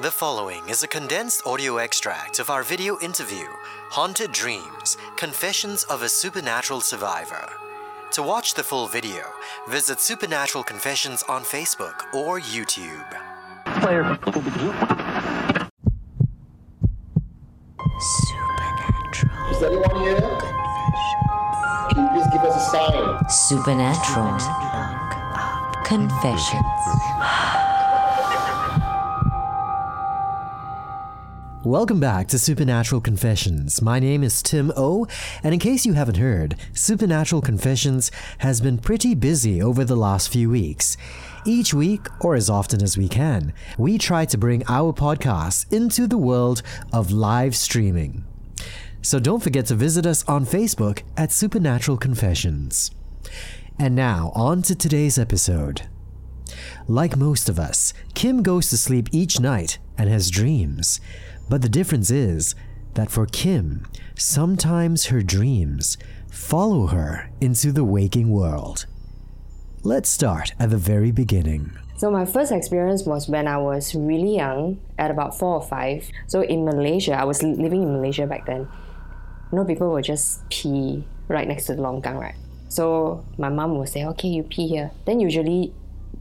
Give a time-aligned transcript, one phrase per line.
[0.00, 3.46] The following is a condensed audio extract of our video interview,
[3.90, 7.48] Haunted Dreams Confessions of a Supernatural Survivor.
[8.10, 9.22] To watch the full video,
[9.68, 13.08] visit Supernatural Confessions on Facebook or YouTube.
[18.00, 19.52] Supernatural.
[19.52, 20.20] Is anyone here?
[21.92, 23.30] Can you please give us a sign?
[23.30, 24.40] Supernatural
[25.84, 27.13] Confessions.
[31.64, 33.80] Welcome back to Supernatural Confessions.
[33.80, 35.06] My name is Tim O,
[35.42, 40.30] and in case you haven't heard, Supernatural Confessions has been pretty busy over the last
[40.30, 40.98] few weeks.
[41.46, 46.06] Each week, or as often as we can, we try to bring our podcast into
[46.06, 46.60] the world
[46.92, 48.26] of live streaming.
[49.00, 52.90] So don't forget to visit us on Facebook at Supernatural Confessions.
[53.78, 55.88] And now, on to today's episode.
[56.86, 61.00] Like most of us, Kim goes to sleep each night and has dreams.
[61.48, 62.54] But the difference is
[62.94, 65.98] that for Kim, sometimes her dreams
[66.30, 68.86] follow her into the waking world.
[69.82, 71.72] Let's start at the very beginning.
[71.96, 76.08] So my first experience was when I was really young, at about four or five.
[76.26, 78.66] So in Malaysia, I was living in Malaysia back then.
[79.52, 82.34] You know, people would just pee right next to the longkang, right?
[82.68, 85.72] So my mom would say, "Okay, you pee here." Then usually,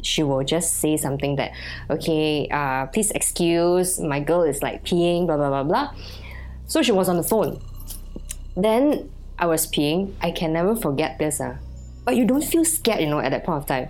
[0.03, 1.51] she will just say something that,
[1.89, 5.91] "Okay, uh, please excuse my girl is like peeing," blah blah blah blah.
[6.67, 7.59] So she was on the phone.
[8.55, 9.09] Then
[9.39, 10.13] I was peeing.
[10.21, 11.41] I can never forget this.
[11.41, 11.57] Uh.
[12.05, 13.87] But you don't feel scared, you know, at that point of time.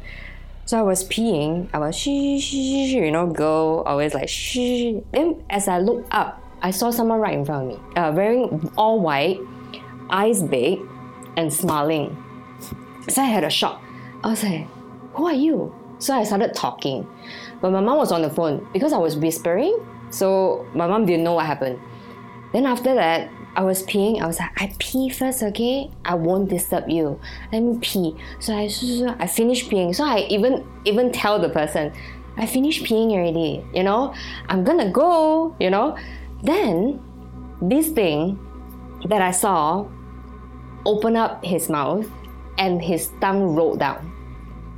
[0.66, 1.68] So I was peeing.
[1.74, 4.96] I was shh, shh, shh, shh, you know, girl always like shh.
[5.12, 8.72] Then as I looked up, I saw someone right in front of me, uh, wearing
[8.78, 9.40] all white,
[10.10, 10.80] eyes big,
[11.36, 12.16] and smiling.
[13.10, 13.84] So I had a shock.
[14.24, 14.68] I was like,
[15.16, 17.08] "Who are you?" So I started talking,
[17.62, 19.74] but my mom was on the phone because I was whispering.
[20.10, 21.80] So my mom didn't know what happened.
[22.52, 24.22] Then after that, I was peeing.
[24.22, 25.90] I was like, I pee first, okay?
[26.04, 27.22] I won't disturb you.
[27.54, 28.18] Let me pee.
[28.42, 28.68] So I,
[29.18, 29.96] I finished peeing.
[29.96, 31.94] So I even even tell the person,
[32.36, 33.66] I finished peeing already.
[33.74, 34.14] You know,
[34.50, 35.56] I'm gonna go.
[35.58, 35.98] You know,
[36.44, 37.02] then
[37.62, 38.38] this thing
[39.08, 39.88] that I saw
[40.86, 42.12] open up his mouth
[42.58, 44.13] and his tongue rolled down.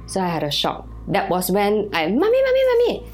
[0.08, 0.88] So I had a shock.
[1.08, 3.12] That was when I, mommy, mommy, mommy.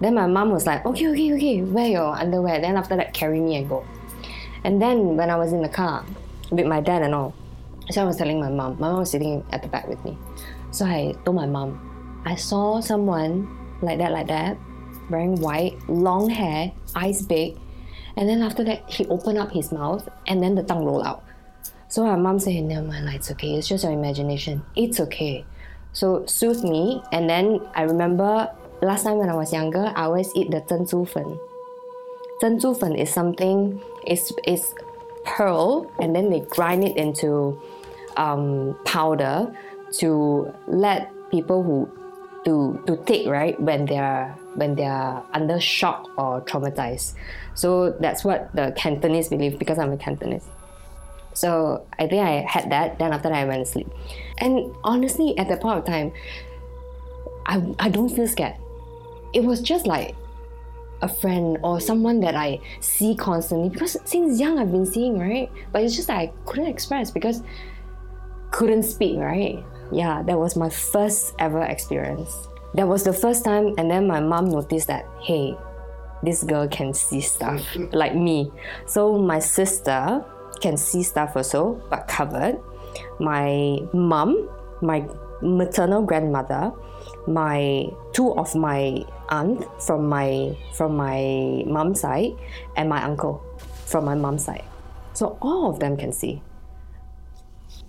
[0.00, 2.60] Then my mom was like, okay, okay, okay, wear your underwear.
[2.60, 3.86] Then after that, carry me and go.
[4.64, 6.04] And then when I was in the car
[6.50, 7.34] with my dad and all,
[7.90, 10.16] so I was telling my mom, my mom was sitting at the back with me.
[10.70, 13.48] So I told my mom, I saw someone
[13.82, 14.56] like that, like that,
[15.10, 17.58] wearing white, long hair, eyes big.
[18.16, 21.24] And then after that, he opened up his mouth and then the tongue rolled out.
[21.88, 23.54] So my mom said, Never mind, it's okay.
[23.54, 24.62] It's just your imagination.
[24.76, 25.44] It's okay.
[25.93, 27.01] So soothed me.
[27.11, 28.49] And then I remember
[28.81, 31.39] last time when I was younger, I always eat the 珍珠粉.
[32.39, 34.73] 珍珠粉 is something, it's, it's
[35.23, 37.59] pearl and then they grind it into
[38.17, 39.51] um, powder
[39.99, 41.89] to let people who
[42.45, 47.15] to to take right when they're when they're under shock or traumatized.
[47.55, 50.45] So that's what the Cantonese believe because I'm a Cantonese.
[51.33, 52.99] So I think I had that.
[52.99, 53.89] Then after that, I went to sleep.
[54.40, 56.12] And honestly, at that point of time,
[57.46, 58.56] I I don't feel scared.
[59.32, 60.16] It was just like
[61.02, 65.50] a friend or someone that I see constantly because since young I've been seeing right.
[65.72, 67.42] But it's just that I couldn't express because
[68.50, 69.62] couldn't speak right.
[69.92, 72.48] Yeah, that was my first ever experience.
[72.74, 75.56] That was the first time, and then my mom noticed that hey,
[76.22, 77.62] this girl can see stuff
[77.92, 78.52] like me.
[78.86, 80.24] So my sister
[80.60, 82.60] can see stuff also, but covered.
[83.18, 84.48] My mom,
[84.82, 85.06] my
[85.42, 86.72] maternal grandmother,
[87.26, 92.32] my two of my aunt from my from my mom's side,
[92.76, 93.42] and my uncle
[93.86, 94.64] from my mom's side.
[95.14, 96.42] So all of them can see.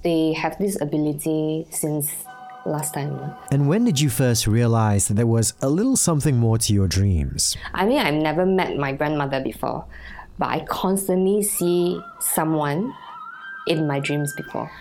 [0.03, 2.25] They have this ability since
[2.65, 3.33] last time.
[3.51, 6.87] And when did you first realize that there was a little something more to your
[6.87, 7.57] dreams?
[7.73, 9.85] I mean, I've never met my grandmother before,
[10.37, 12.93] but I constantly see someone
[13.67, 14.71] in my dreams before,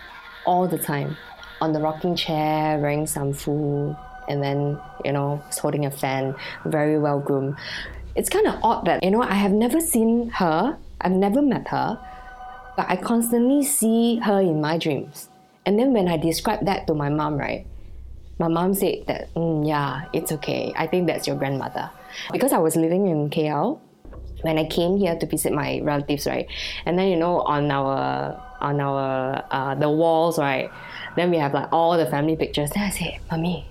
[0.45, 1.17] all the time,
[1.59, 3.97] on the rocking chair, wearing samfu,
[4.27, 6.35] and then you know, holding a fan,
[6.65, 7.55] very well groomed.
[8.15, 11.67] It's kind of odd that you know I have never seen her, I've never met
[11.69, 11.99] her,
[12.75, 15.29] but I constantly see her in my dreams.
[15.65, 17.65] And then when I describe that to my mom, right,
[18.39, 20.73] my mom said that, mm, yeah, it's okay.
[20.75, 21.91] I think that's your grandmother.
[22.31, 23.79] Because I was living in KL,
[24.41, 26.47] when I came here to visit my relatives, right,
[26.85, 30.71] and then you know on our on our uh, the walls, right,
[31.15, 32.69] then we have like all the family pictures.
[32.71, 33.67] Then I say, "Mommy,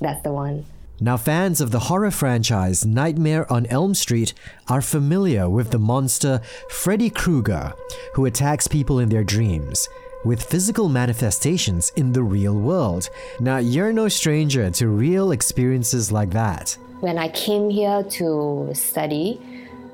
[0.00, 0.64] that's the one."
[1.00, 4.32] Now, fans of the horror franchise Nightmare on Elm Street
[4.68, 6.40] are familiar with the monster
[6.70, 7.72] Freddy Krueger,
[8.14, 9.88] who attacks people in their dreams,
[10.24, 13.10] with physical manifestations in the real world.
[13.40, 16.78] Now, you're no stranger to real experiences like that.
[17.00, 19.40] When I came here to study,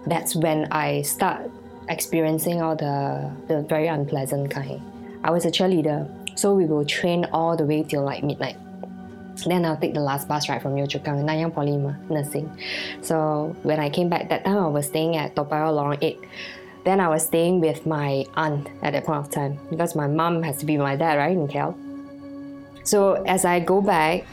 [0.07, 1.51] that's when I start
[1.91, 4.81] experiencing all the, the very unpleasant kind.
[5.23, 6.09] I was a cheerleader,
[6.39, 8.57] so we will train all the way till like midnight.
[9.45, 11.77] Then I'll take the last bus right from Yio Chu Kang, Nanyang Poly
[12.09, 12.51] nursing.
[13.03, 16.19] So when I came back, that time I was staying at Toa Lorong 8.
[16.85, 20.43] Then I was staying with my aunt at that point of time because my mom
[20.43, 21.75] has to be my dad, right, in KL.
[22.87, 24.25] So as I go back,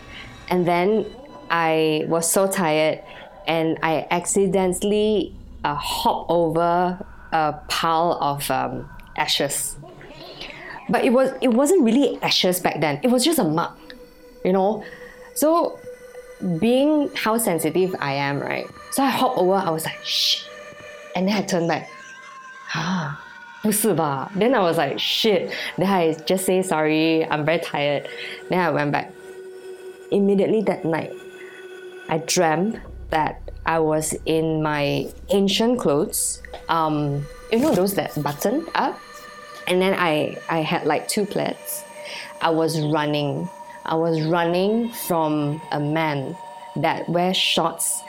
[0.50, 1.06] and then
[1.50, 3.04] I was so tired,
[3.48, 5.34] and I accidentally
[5.64, 9.77] uh, hop over a pile of um, ashes.
[10.89, 13.01] But it was it wasn't really ashes back then.
[13.03, 13.73] It was just a mug,
[14.45, 14.85] you know.
[15.35, 15.79] So
[16.59, 18.67] being how sensitive I am, right?
[18.91, 19.55] So I hop over.
[19.55, 20.45] I was like, shh,
[21.15, 21.89] and then I turned back.
[22.75, 23.19] Ah,
[23.63, 24.31] 不是吧?
[24.35, 25.53] Then I was like, shit.
[25.79, 27.25] Then I just say sorry.
[27.25, 28.09] I'm very tired.
[28.51, 29.13] Then I went back.
[30.11, 31.13] Immediately that night,
[32.09, 32.81] I dreamt
[33.11, 36.42] that I was in my ancient clothes.
[36.70, 39.00] Um, you know those that button up,
[39.68, 41.84] and then I I had like two plaits.
[42.42, 43.50] I was running.
[43.86, 46.36] I was running from a man
[46.78, 48.02] that wears shorts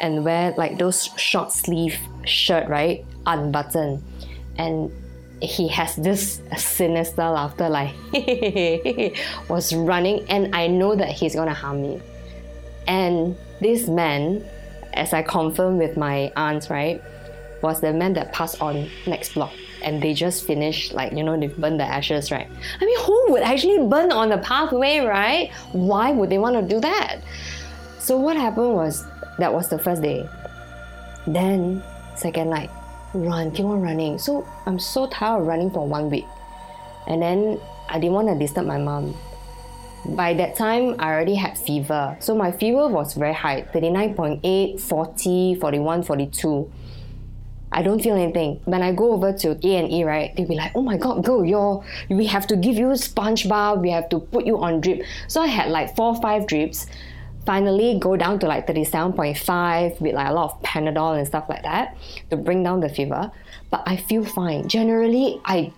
[0.00, 3.04] and wear like those short sleeve shirt, right?
[3.26, 4.02] Unbuttoned.
[4.58, 4.90] And
[5.40, 7.94] he has this sinister laughter like
[9.48, 12.00] was running and I know that he's gonna harm me.
[12.86, 14.44] And this man,
[14.96, 17.02] as I confirmed with my aunt, right,
[17.62, 19.52] was the man that passed on next block.
[19.82, 22.48] And they just finished, like, you know, they burned the ashes, right?
[22.80, 25.52] I mean, who would actually burn on the pathway, right?
[25.72, 27.20] Why would they want to do that?
[27.98, 29.04] So, what happened was
[29.38, 30.28] that was the first day.
[31.26, 31.82] Then,
[32.14, 32.70] second night,
[33.12, 34.18] run, keep on running.
[34.18, 36.26] So, I'm so tired of running for one week.
[37.06, 39.14] And then I didn't want to disturb my mom.
[40.14, 42.16] By that time, I already had fever.
[42.20, 46.72] So my fever was very high 39.8, 40, 41, 42.
[47.72, 48.60] I don't feel anything.
[48.64, 51.24] When I go over to A and E, right, they'll be like, "Oh my God,
[51.24, 53.76] girl, you're we have to give you sponge bar.
[53.76, 56.86] We have to put you on drip." So I had like four, five drips.
[57.44, 61.26] Finally, go down to like thirty-seven point five with like a lot of Panadol and
[61.26, 61.96] stuff like that
[62.30, 63.30] to bring down the fever.
[63.70, 64.68] But I feel fine.
[64.68, 65.72] Generally, I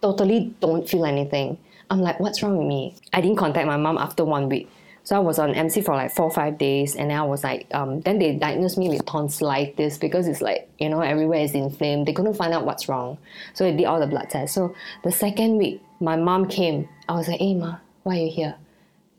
[0.00, 1.58] totally don't feel anything.
[1.90, 2.96] I'm like, what's wrong with me?
[3.12, 4.68] I didn't contact my mom after one week.
[5.04, 7.42] So I was on MC for like four or five days, and then I was
[7.42, 11.54] like, um, then they diagnosed me with tonsillitis because it's like, you know, everywhere is
[11.54, 12.06] inflamed.
[12.06, 13.16] They couldn't find out what's wrong.
[13.54, 14.54] So they did all the blood tests.
[14.54, 14.74] So
[15.04, 16.90] the second week, my mom came.
[17.08, 18.54] I was like, hey, ma, why are you here?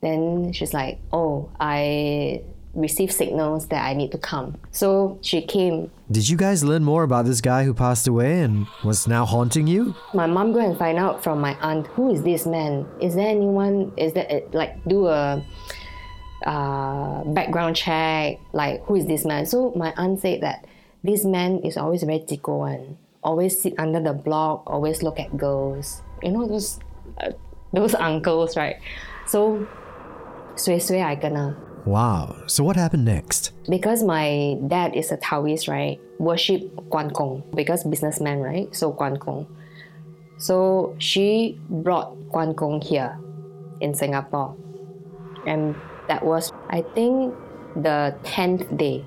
[0.02, 2.44] Then she's like, oh, I
[2.74, 4.58] received signals that I need to come.
[4.72, 5.92] So she came.
[6.12, 9.68] Did you guys learn more about this guy who passed away and was now haunting
[9.68, 9.96] you?
[10.14, 12.86] My mom go and find out from my aunt who is this man.
[13.02, 13.94] Is there anyone?
[13.98, 15.44] Is that like do a
[16.46, 18.40] uh, background check?
[18.54, 19.46] Like who is this man?
[19.46, 20.66] So my aunt said that
[21.04, 22.98] this man is always very tico one.
[23.24, 24.64] Always sit under the block.
[24.68, 26.02] Always look at girls.
[26.22, 26.80] You know those
[27.20, 27.32] uh,
[27.74, 28.78] those uncles, right?
[29.28, 29.68] So,
[30.56, 31.56] sui sui I gonna
[31.90, 32.44] Wow.
[32.46, 33.52] So what happened next?
[33.70, 36.00] because my dad is a Taoist, right?
[36.20, 38.70] Worship Guan Gong because businessman, right?
[38.76, 39.48] So Guan Gong.
[40.38, 43.18] So she brought Guan Gong here
[43.82, 44.56] in Singapore,
[45.46, 45.76] and
[46.08, 47.34] that was I think
[47.76, 49.06] the tenth day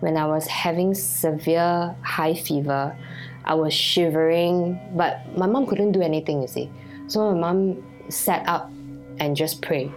[0.00, 2.96] when I was having severe high fever.
[3.44, 6.40] I was shivering, but my mom couldn't do anything.
[6.40, 6.70] You see,
[7.08, 8.72] so my mom sat up
[9.20, 9.92] and just prayed.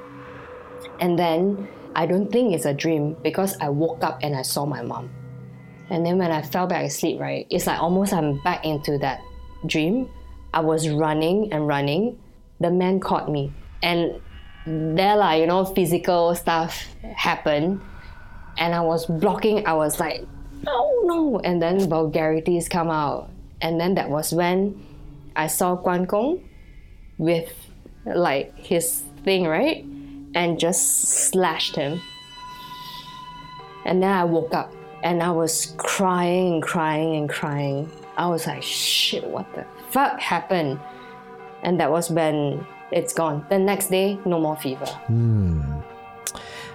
[1.00, 1.68] And then
[1.98, 5.10] I don't think it's a dream because I woke up and I saw my mom.
[5.90, 9.20] And then when I fell back asleep, right, it's like almost I'm back into that
[9.66, 10.08] dream.
[10.54, 12.20] I was running and running.
[12.60, 13.52] The man caught me.
[13.82, 14.22] And
[14.68, 16.86] there, like, you know, physical stuff
[17.16, 17.82] happened.
[18.60, 20.24] And I was blocking, I was like,
[20.64, 21.40] no, no.
[21.40, 23.32] And then vulgarities come out.
[23.60, 24.86] And then that was when
[25.36, 26.48] I saw Guan Gong
[27.18, 27.52] with
[28.06, 29.84] like his thing, right?
[30.38, 31.02] And just
[31.32, 32.00] slashed him.
[33.86, 34.72] And then I woke up
[35.04, 37.90] and I was crying and crying and crying.
[38.18, 40.80] I was like, shit, what the fuck happened?
[41.64, 43.48] And that was when it's gone.
[43.50, 44.86] The next day, no more fever.
[44.86, 45.80] Hmm.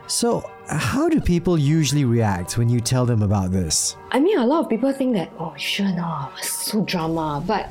[0.08, 3.96] So, how do people usually react when you tell them about this?
[4.10, 7.42] I mean, a lot of people think that, oh, sure, no, oh, it's so drama.
[7.46, 7.70] But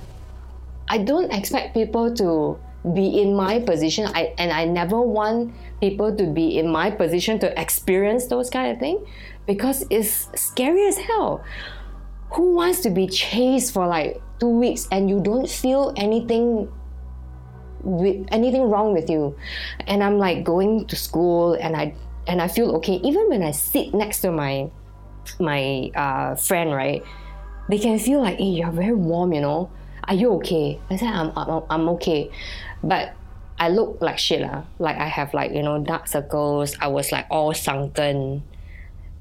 [0.87, 2.57] I don't expect people to
[2.93, 4.07] be in my position.
[4.15, 8.71] I and I never want people to be in my position to experience those kind
[8.71, 9.03] of thing
[9.47, 11.43] because it's scary as hell.
[12.33, 16.71] Who wants to be chased for like two weeks and you don't feel anything
[17.81, 19.35] with anything wrong with you?
[19.87, 21.95] And I'm like going to school and I
[22.27, 23.01] and I feel okay.
[23.03, 24.69] Even when I sit next to my
[25.39, 27.03] my uh, friend, right?
[27.69, 29.71] They can feel like, hey, you're very warm, you know.
[30.05, 30.79] Are you okay?
[30.89, 32.31] I said, I'm, I'm, I'm okay.
[32.83, 33.13] But
[33.61, 34.41] I look like shit.
[34.41, 34.63] Uh.
[34.79, 36.75] Like I have like, you know, dark circles.
[36.81, 38.41] I was like all sunken.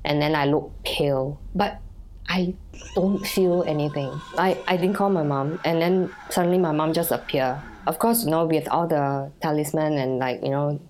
[0.02, 1.38] And then I look pale.
[1.54, 1.78] But
[2.26, 2.54] I
[2.94, 4.08] don't feel anything.
[4.38, 5.60] I, I didn't call my mom.
[5.62, 7.58] And then suddenly my mom just appeared.
[7.86, 10.80] Of course, you know, with all the talisman and like, you know,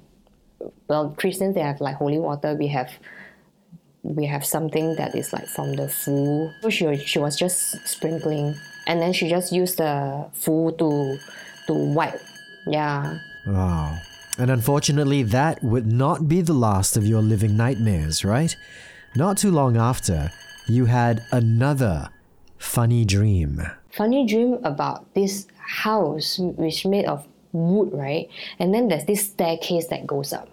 [0.86, 2.54] well, Christians, they have like holy water.
[2.54, 2.92] We have
[4.02, 6.50] we have something that is like from the fu.
[6.62, 8.54] So she, she was just sprinkling.
[8.86, 11.18] And then she just used the fu to,
[11.66, 12.20] to wipe.
[12.66, 13.18] Yeah.
[13.46, 13.98] Wow.
[14.38, 18.56] And unfortunately, that would not be the last of your living nightmares, right?
[19.14, 20.30] Not too long after,
[20.68, 22.08] you had another
[22.58, 23.60] funny dream.
[23.90, 28.28] Funny dream about this house which made of wood, right?
[28.58, 30.48] And then there's this staircase that goes up.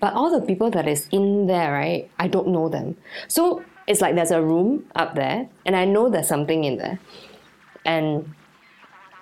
[0.00, 2.96] But all the people that is in there, right, I don't know them.
[3.26, 6.98] So it's like there's a room up there, and I know there's something in there.
[7.84, 8.34] And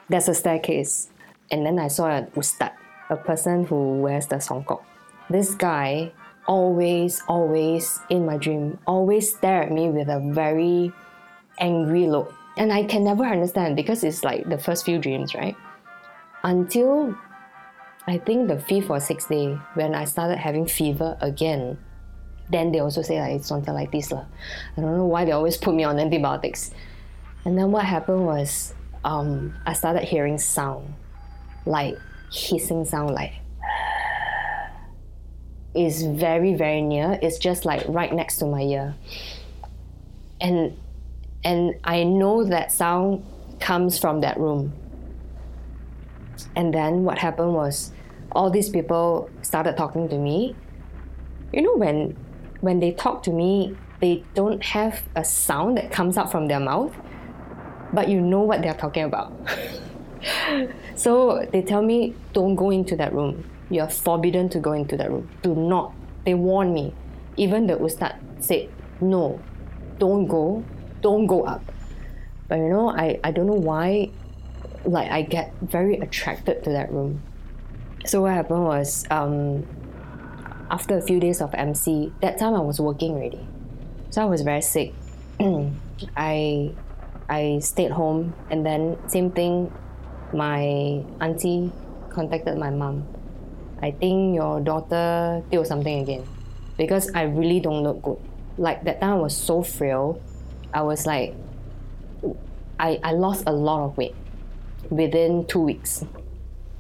[0.08, 1.08] there's a staircase.
[1.50, 2.72] And then I saw an ustad,
[3.10, 4.82] a person who wears the songkok.
[5.30, 6.12] This guy
[6.46, 10.92] always, always in my dream, always stare at me with a very
[11.58, 12.32] angry look.
[12.56, 15.56] And I can never understand because it's like the first few dreams, right?
[16.42, 17.16] Until
[18.06, 21.78] I think the fifth or sixth day when I started having fever again,
[22.50, 24.24] then they also say like it's something tonsillitis lah.
[24.76, 26.70] I don't know why they always put me on antibiotics.
[27.44, 28.74] And then what happened was
[29.04, 30.94] um, I started hearing sound,
[31.66, 31.98] like
[32.32, 33.32] hissing sound, like
[35.74, 37.18] is very very near.
[37.20, 38.94] It's just like right next to my ear,
[40.40, 40.76] and
[41.44, 43.24] and I know that sound
[43.60, 44.72] comes from that room.
[46.54, 47.92] And then what happened was
[48.32, 50.56] all these people started talking to me.
[51.52, 52.16] You know, when
[52.60, 56.60] when they talk to me, they don't have a sound that comes out from their
[56.60, 56.94] mouth,
[57.92, 59.32] but you know what they're talking about.
[60.96, 63.48] so they tell me, don't go into that room.
[63.70, 65.28] You're forbidden to go into that room.
[65.42, 65.92] Do not.
[66.24, 66.94] They warn me.
[67.36, 68.68] Even the ustad said,
[69.00, 69.40] no,
[69.98, 70.64] don't go,
[71.02, 71.62] don't go up.
[72.48, 74.10] But you know, I, I don't know why,
[74.84, 77.22] like, I get very attracted to that room.
[78.06, 79.66] So what happened was, um,
[80.70, 83.46] after a few days of MC, that time I was working already,
[84.10, 84.94] so I was very sick.
[86.16, 86.72] I
[87.28, 89.72] I stayed home, and then same thing.
[90.32, 91.70] My auntie
[92.10, 93.06] contacted my mom.
[93.82, 96.24] I think your daughter did something again,
[96.76, 98.18] because I really don't look good.
[98.58, 100.20] Like that time I was so frail.
[100.72, 101.34] I was like,
[102.80, 104.14] I, I lost a lot of weight
[104.90, 106.04] within two weeks.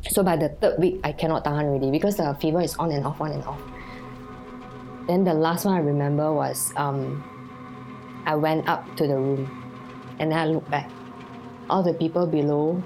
[0.08, 3.04] So by the third week, I cannot tahan already because the fever is on and
[3.04, 3.60] off, on and off.
[5.06, 7.22] Then the last one I remember was um,
[8.26, 9.46] I went up to the room
[10.18, 10.90] and then I looked back.
[11.68, 12.82] All the people below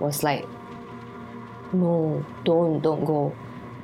[0.00, 0.46] was like,
[1.72, 3.34] no, don't, don't go.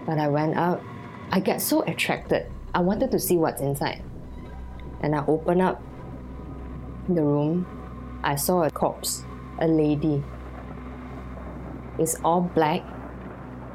[0.07, 0.83] But I went up.
[1.31, 2.47] I get so attracted.
[2.75, 4.03] I wanted to see what's inside.
[5.01, 5.83] And I opened up
[7.09, 7.67] the room.
[8.25, 9.25] I saw a corpse,
[9.59, 10.23] a lady
[11.99, 12.83] It's all black,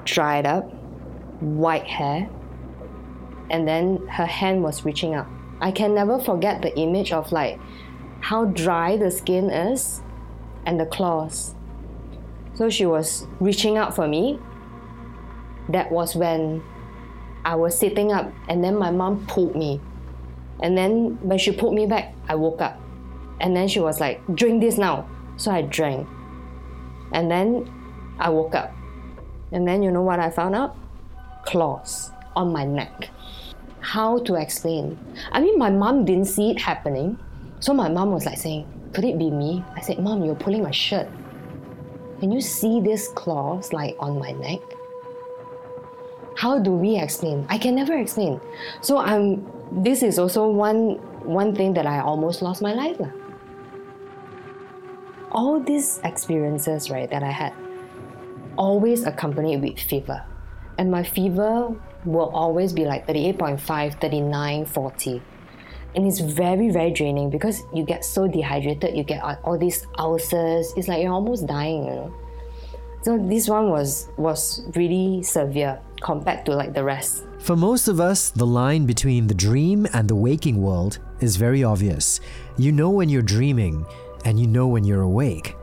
[0.06, 0.72] dried up,
[1.42, 2.30] white hair,
[3.50, 5.28] and then her hand was reaching up.
[5.62, 7.60] I can never forget the image of like
[8.22, 10.02] how dry the skin is
[10.66, 11.56] and the claws.
[12.58, 14.40] So she was reaching out for me.
[15.70, 16.64] That was when
[17.46, 19.80] I was sitting up, and then my mom pulled me.
[20.62, 22.82] And then when she pulled me back, I woke up.
[23.40, 25.08] And then she was like, Drink this now.
[25.38, 26.08] So I drank.
[27.12, 27.70] And then
[28.18, 28.74] I woke up.
[29.52, 30.76] And then you know what I found out?
[31.46, 33.12] Claws on my neck.
[33.82, 34.98] How to explain?
[35.32, 37.20] I mean, my mom didn't see it happening.
[37.60, 39.64] So my mom was like saying, Could it be me?
[39.76, 41.08] I said, Mom, you're pulling my shirt.
[42.20, 44.62] Can you see these claws like on my neck?
[46.36, 47.46] How do we explain?
[47.50, 48.40] I can never explain.
[48.82, 52.98] So I'm this is also one one thing that I almost lost my life.
[55.32, 57.54] All these experiences, right, that I had
[58.58, 60.24] always accompanied with fever.
[60.78, 65.22] And my fever will always be like 38.5, 39, 40.
[65.98, 70.72] And it's very, very draining because you get so dehydrated, you get all these ulcers.
[70.78, 72.14] It's like you're almost dying, you know.
[73.02, 77.26] So this one was was really severe compared to like the rest.
[77.40, 81.64] For most of us, the line between the dream and the waking world is very
[81.64, 82.20] obvious.
[82.58, 83.84] You know when you're dreaming,
[84.24, 85.56] and you know when you're awake.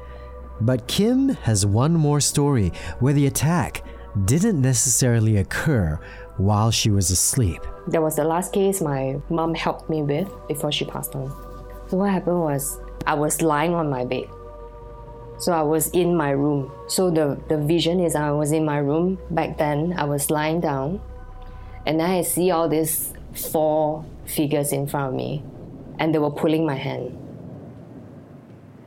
[0.60, 3.84] But Kim has one more story where the attack
[4.24, 6.00] didn't necessarily occur
[6.38, 7.60] while she was asleep.
[7.88, 11.28] That was the last case my mom helped me with before she passed on.
[11.88, 14.28] So what happened was I was lying on my bed.
[15.38, 16.72] So I was in my room.
[16.88, 19.94] So the, the vision is I was in my room back then.
[19.98, 21.00] I was lying down
[21.86, 25.42] and I see all these four figures in front of me
[25.98, 27.18] and they were pulling my hand.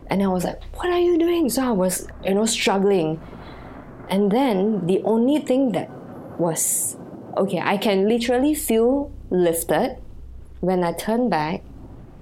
[0.09, 1.49] And I was like, what are you doing?
[1.49, 3.21] So I was, you know, struggling.
[4.09, 5.89] And then the only thing that
[6.39, 6.95] was
[7.39, 9.97] okay, I can literally feel lifted.
[10.59, 11.61] When I turned back,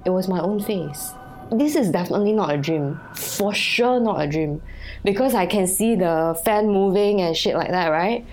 [0.05, 1.11] it was my own face.
[1.51, 2.99] This is definitely not a dream.
[3.13, 4.61] For sure, not a dream.
[5.03, 8.25] Because I can see the fan moving and shit like that, right?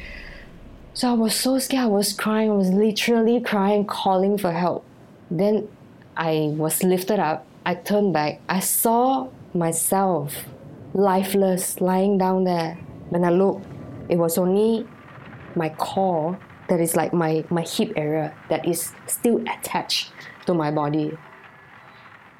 [0.94, 1.84] So I was so scared.
[1.84, 2.50] I was crying.
[2.50, 4.84] I was literally crying, calling for help.
[5.30, 5.68] Then
[6.16, 7.46] I was lifted up.
[7.64, 8.40] I turned back.
[8.48, 10.44] I saw myself
[10.94, 12.78] lifeless lying down there.
[13.10, 13.66] When I looked,
[14.08, 14.86] it was only
[15.54, 16.38] my core
[16.72, 20.10] that is like my, my hip area that is still attached
[20.46, 21.12] to my body.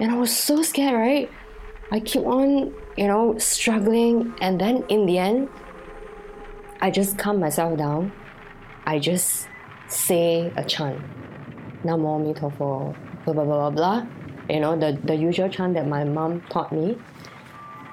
[0.01, 1.31] And I was so scared, right?
[1.91, 4.33] I keep on, you know, struggling.
[4.41, 5.51] And then in the end,
[6.81, 8.11] I just calm myself down.
[8.87, 9.49] I just
[9.89, 10.99] say a chant.
[11.85, 12.97] Namo Mitopo,
[13.27, 14.07] blah, blah, blah, blah, blah.
[14.49, 16.97] You know, the, the usual chant that my mom taught me.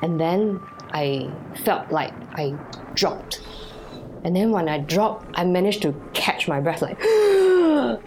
[0.02, 0.62] And then
[0.94, 1.30] I
[1.66, 2.58] felt like I
[2.94, 3.42] dropped.
[4.24, 7.00] And then when I dropped, I managed to catch my breath like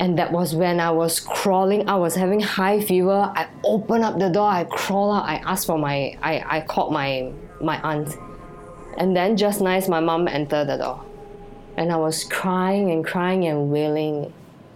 [0.00, 1.88] and that was when I was crawling.
[1.88, 3.32] I was having high fever.
[3.34, 6.92] I opened up the door, I crawl out, I asked for my I, I called
[6.92, 8.16] my my aunt.
[8.96, 11.04] And then just nice my mom entered the door.
[11.76, 14.32] And I was crying and crying and wailing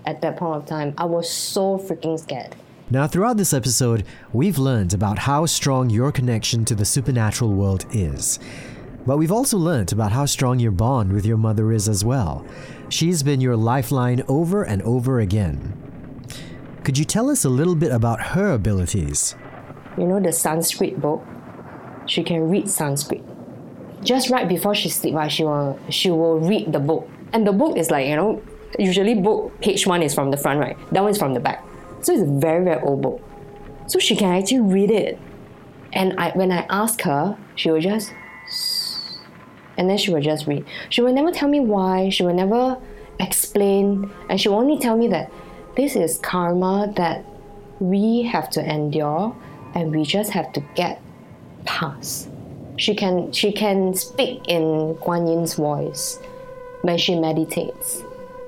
[0.07, 0.95] at that point of time.
[0.97, 2.54] I was so freaking scared.
[2.90, 7.87] Now, throughout this episode, we've learned about how strong your connection to the supernatural world
[7.90, 8.38] is.
[9.07, 12.47] But we've also learned about how strong your bond with your mother is as well.
[12.88, 15.77] She's been your lifeline over and over again.
[16.85, 19.35] Could you tell us a little bit about her abilities?
[19.97, 21.25] You know the Sanskrit book?
[22.07, 23.23] She can read Sanskrit.
[24.03, 27.09] Just right before she sleep, right, she will she will read the book.
[27.33, 28.43] And the book is like, you know,
[28.79, 30.77] usually book page one is from the front, right?
[30.93, 31.65] That one is from the back.
[32.01, 33.23] So it's a very, very old book.
[33.87, 35.19] So she can actually read it.
[35.93, 38.12] And I, when I ask her, she will just,
[39.77, 40.65] and then she will just read.
[40.91, 42.09] She will never tell me why.
[42.11, 42.79] She will never
[43.21, 44.11] explain.
[44.29, 45.31] And she will only tell me that
[45.77, 47.25] this is karma that
[47.81, 49.35] we have to endure
[49.75, 51.01] and we just have to get
[51.65, 52.29] past.
[52.77, 56.19] She can, she can speak in Guan Yin's voice
[56.83, 58.03] when she meditates.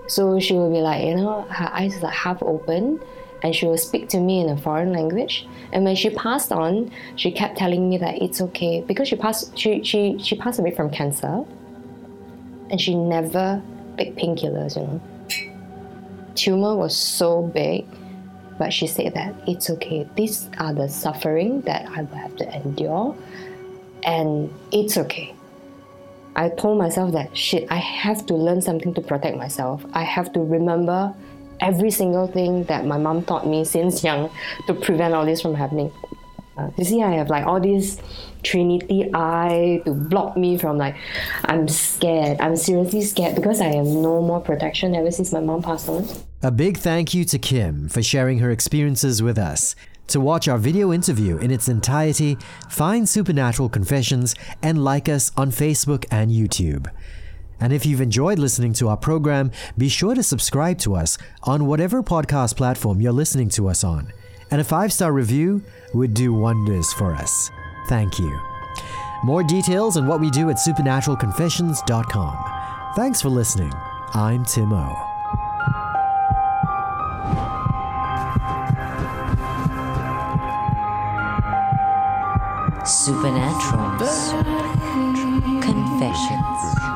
[0.06, 3.00] So she will be like, you know, her eyes are half open
[3.44, 5.46] and she will speak to me in a foreign language.
[5.70, 9.56] And when she passed on, she kept telling me that it's okay because she passed
[9.56, 11.44] she she, she passed away from cancer
[12.70, 13.62] and she never
[13.98, 15.00] took painkillers, you know.
[16.34, 17.86] Tumor was so big,
[18.58, 20.08] but she said that it's okay.
[20.16, 23.14] These are the suffering that I will have to endure
[24.04, 25.34] and it's okay.
[26.34, 29.84] I told myself that shit, I have to learn something to protect myself.
[29.92, 31.14] I have to remember
[31.60, 34.30] every single thing that my mom taught me since young
[34.66, 35.92] to prevent all this from happening.
[36.56, 38.00] Uh, you see, I have like all these
[38.44, 40.96] Trinity eye to block me from like,
[41.46, 42.40] I'm scared.
[42.40, 46.06] I'm seriously scared because I have no more protection ever since my mom passed on.
[46.42, 49.74] A big thank you to Kim for sharing her experiences with us.
[50.08, 52.36] To watch our video interview in its entirety,
[52.68, 56.88] find Supernatural Confessions and like us on Facebook and YouTube.
[57.60, 61.66] And if you've enjoyed listening to our program, be sure to subscribe to us on
[61.66, 64.12] whatever podcast platform you're listening to us on.
[64.50, 65.62] And a five star review
[65.94, 67.50] would do wonders for us.
[67.88, 68.40] Thank you.
[69.24, 72.92] More details on what we do at supernaturalconfessions.com.
[72.94, 73.72] Thanks for listening.
[74.12, 75.10] I'm Tim O.
[82.84, 83.98] Supernatural
[85.62, 86.93] Confessions.